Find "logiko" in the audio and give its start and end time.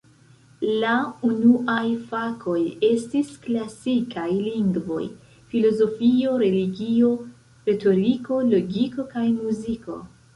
8.55-9.07